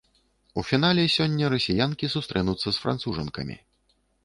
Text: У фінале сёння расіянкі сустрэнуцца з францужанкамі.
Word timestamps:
У 0.61 0.61
фінале 0.69 1.03
сёння 1.15 1.51
расіянкі 1.55 2.11
сустрэнуцца 2.15 2.65
з 2.71 2.77
францужанкамі. 2.87 3.55